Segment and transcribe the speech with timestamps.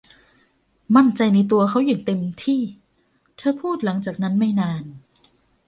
[0.95, 2.61] มั่นใจในตัวเขาอย่างเต็มที่
[3.37, 4.83] เธอพูดหลังจากนั้นไม่นาน.